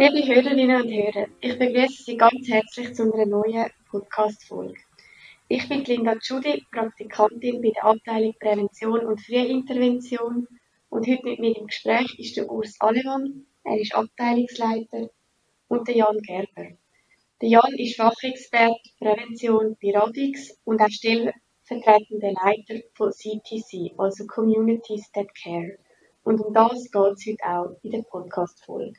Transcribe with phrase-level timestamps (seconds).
[0.00, 4.78] Liebe Hörerinnen und Hörer, ich begrüße Sie ganz herzlich zu einer neuen Podcast-Folge.
[5.48, 10.46] Ich bin Linda Tschudi, Praktikantin bei der Abteilung Prävention und Frühintervention
[10.88, 15.10] und heute mit mir im Gespräch ist der Urs Alemann, er ist Abteilungsleiter,
[15.66, 16.76] und der Jan Gerber.
[17.42, 25.10] Der Jan ist Fachexperte Prävention bei Radix und auch stellvertretender Leiter von CTC, also Communities
[25.10, 25.76] That Care.
[26.22, 28.94] Und um das geht es heute auch in der Podcast-Folge.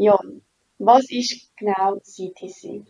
[0.00, 0.42] Jan,
[0.78, 2.86] was ist genau CTC?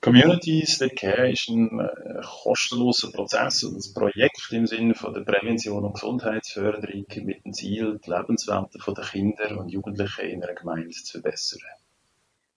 [0.00, 5.20] Communities That Care ist ein äh, kostenloser Prozess und ein Projekt im Sinne von der
[5.20, 10.90] Prävention und Gesundheitsförderung mit dem Ziel, die Lebenswelten der Kinder und Jugendlichen in einer Gemeinde
[10.90, 11.60] zu verbessern.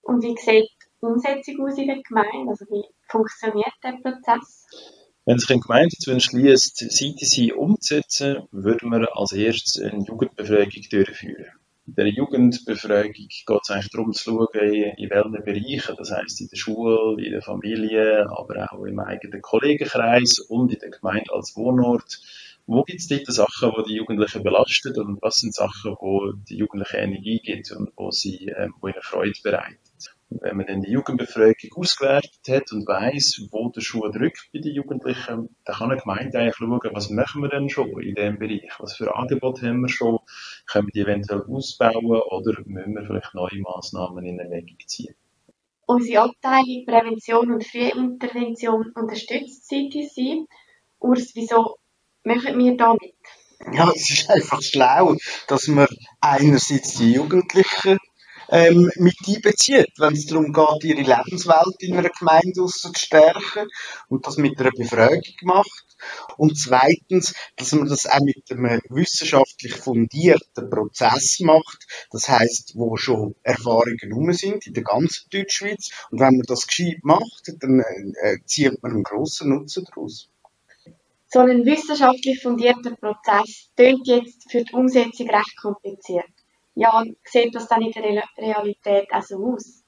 [0.01, 2.49] Und wie sieht die Umsetzung aus in der Gemeinde?
[2.49, 4.65] Also wie funktioniert der Prozess?
[5.25, 11.51] Wenn sich eine Gemeinde dazu entschließt, CTC umzusetzen, würden wir als erstes eine Jugendbefragung durchführen.
[11.85, 16.48] In der Jugendbefragung geht es eigentlich darum zu schauen, in welchen Bereichen, das heisst in
[16.48, 21.57] der Schule, in der Familie, aber auch im eigenen Kollegenkreis und in der Gemeinde als
[21.57, 22.21] Wohnort,
[22.65, 26.55] wo gibt es dort Sachen, die die Jugendlichen belastet und was sind Sachen, wo die
[26.55, 29.79] Jugendlichen Energie gibt und wo sie, äh, wo ihnen Freude bereitet.
[30.29, 34.73] Wenn man dann die Jugendbefragung ausgewertet hat und weiss, wo der Schuh drückt bei den
[34.73, 38.71] Jugendlichen, dann kann eine Gemeinde eigentlich schauen, was machen wir denn schon in diesem Bereich?
[38.79, 40.20] Was für Angebote haben wir schon?
[40.74, 45.13] Können wir die eventuell ausbauen oder müssen wir vielleicht neue Massnahmen in Erwägung ziehen?
[45.85, 50.48] Unsere Abteilung Prävention und Frühintervention unterstützt CTC.
[50.98, 51.76] Urs, wieso
[52.24, 53.13] machen wir damit?
[53.71, 55.15] Ja, es ist einfach schlau,
[55.48, 55.85] dass man
[56.20, 57.99] einerseits die Jugendlichen
[58.49, 63.68] ähm, mit einbezieht, wenn es darum geht, ihre Lebenswelt in einer Gemeinde zu stärken
[64.08, 65.93] und das mit einer Befragung macht.
[66.38, 72.96] Und zweitens, dass man das auch mit einem wissenschaftlich fundierten Prozess macht, das heißt, wo
[72.97, 75.90] schon Erfahrungen rum sind in der ganzen Deutschschweiz.
[76.12, 80.30] Und wenn man das gescheit macht, dann äh, zieht man einen grossen Nutzen daraus.
[81.28, 86.30] So ein wissenschaftlich fundierter Prozess klingt jetzt für die Umsetzung recht kompliziert.
[86.75, 89.84] Ja, sieht das dann in der Realität auch so aus?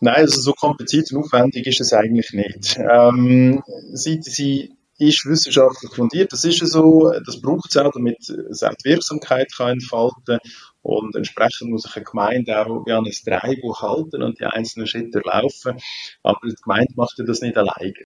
[0.00, 2.78] Nein, also so kompliziert und aufwendig ist es eigentlich nicht.
[2.78, 3.62] Ähm,
[3.92, 8.62] sie, sie ist wissenschaftlich fundiert, das ist ja so, das braucht es auch, damit es
[8.62, 10.38] auch die Wirksamkeit kann entfalten.
[10.82, 14.86] Und entsprechend muss sich eine Gemeinde auch wie an ein Dreibuch halten und die einzelnen
[14.86, 15.78] Schritte laufen,
[16.22, 18.04] aber die Gemeinde macht ja das nicht alleine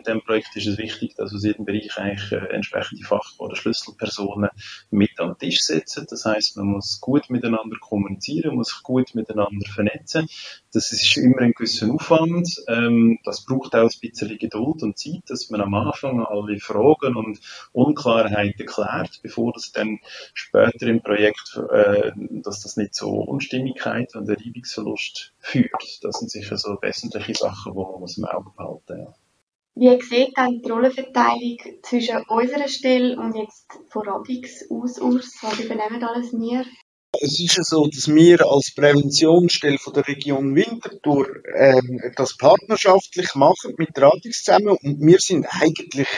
[0.00, 3.54] mit dem Projekt ist es wichtig, dass aus jedem Bereich eigentlich äh, entsprechende Fach- oder
[3.54, 4.48] Schlüsselpersonen
[4.90, 6.06] mit am Tisch setzen.
[6.08, 10.26] Das heißt, man muss gut miteinander kommunizieren, muss sich gut miteinander vernetzen.
[10.72, 12.48] Das ist immer ein gewisser Aufwand.
[12.68, 17.16] Ähm, das braucht auch ein bisschen Geduld und Zeit, dass man am Anfang alle Fragen
[17.16, 17.40] und
[17.72, 19.98] Unklarheiten klärt, bevor das dann
[20.32, 25.98] später im Projekt, äh, dass das nicht zu Unstimmigkeit und Reibungsverlust führt.
[26.02, 29.29] Das sind sicher so wesentliche Sachen, die man im Auge behalten muss.
[29.76, 35.38] Wie sieht dann die Rollenverteilung zwischen unserer Stelle und jetzt von Radix aus, Urs?
[35.42, 36.64] Was übernehmen alles wir?
[37.12, 41.26] Es ist ja so, dass wir als Präventionsstelle von der Region Winterthur
[41.56, 46.08] ähm, das partnerschaftlich machen mit Radix zusammen und wir sind eigentlich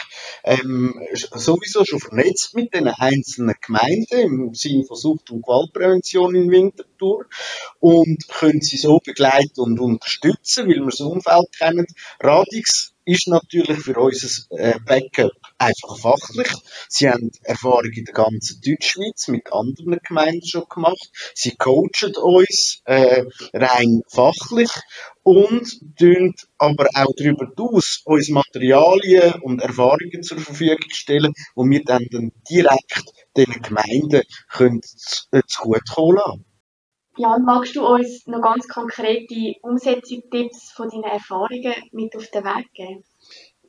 [0.44, 0.94] ähm,
[1.32, 7.24] sowieso schon vernetzt mit den einzelnen Gemeinden im Sinne von Sucht- und Gewaltprävention in Winterthur
[7.80, 11.86] und können sie so begleiten und unterstützen, weil wir das Umfeld kennen.
[12.20, 16.52] Radix ist natürlich für uns äh, Backup einfach fachlich.
[16.88, 21.10] Sie haben Erfahrung in der ganzen Deutschschweiz mit anderen Gemeinden schon gemacht.
[21.34, 24.70] Sie coachen uns äh, rein fachlich
[25.22, 31.84] und tun aber auch darüber hinaus uns Materialien und Erfahrungen zur Verfügung stellen, die wir
[31.84, 33.04] dann, direkt
[33.36, 36.51] den Gemeinden können zu, äh, zu gut kommen lassen.
[37.16, 42.72] Jan, magst du uns noch ganz konkrete Umsetzungstipps von deinen Erfahrungen mit auf den Weg
[42.72, 43.04] geben?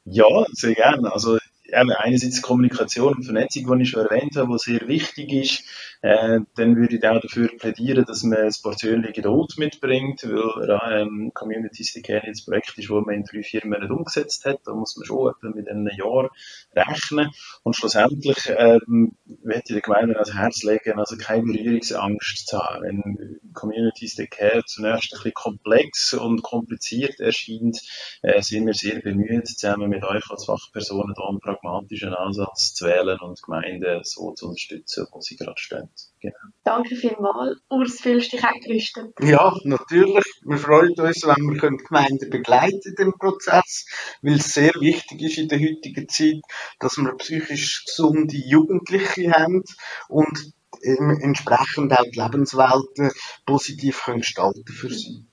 [0.06, 1.12] Ja, sehr gerne.
[1.12, 1.38] Also
[1.74, 5.64] einerseits Kommunikation und Vernetzung, die ich schon erwähnt habe, die sehr wichtig ist.
[6.02, 11.32] Äh, dann würde ich auch dafür plädieren, dass man das Portion Geduld mitbringt, weil ähm,
[11.34, 14.60] Communities Care jetzt Projekt ist, das man in drei, vier Monaten umgesetzt hat.
[14.66, 16.30] Da muss man schon etwa mit einem Jahr
[16.76, 17.32] rechnen.
[17.64, 22.84] Und schlussendlich ähm, ich der Gemeinde ans Herz legen, also keine Berührungsangst zu haben.
[22.84, 27.80] Wenn Communities Care zunächst ein bisschen komplex und kompliziert erscheint,
[28.22, 32.86] äh, sind wir sehr bemüht, zusammen mit euch als Fachpersonen da einen pragmatischen Ansatz zu
[32.86, 35.90] wählen und Gemeinden so zu unterstützen, wo sie gerade stehen.
[36.20, 36.36] Genau.
[36.64, 37.60] Danke vielmals.
[37.70, 39.14] Urs, fühlst du dich auch gerüstet?
[39.22, 40.26] Ja, natürlich.
[40.44, 43.86] Wir freuen uns, wenn wir die Gemeinden begleiten im Prozess,
[44.22, 46.42] weil es sehr wichtig ist in der heutigen Zeit,
[46.80, 49.64] dass wir psychisch gesunde Jugendliche haben
[50.10, 53.12] und entsprechend auch die Lebenswelten
[53.46, 55.26] positiv können gestalten für sie.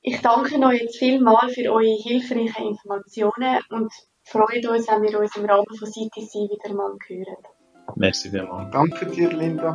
[0.00, 3.92] Ich danke euch jetzt vielmals für eure hilfreichen Informationen und
[4.30, 7.36] freuen uns, wenn wir uns im Rahmen von CTC wieder mal hören.
[7.96, 8.70] Merci vielmals.
[8.70, 9.74] Danke dir, Linda.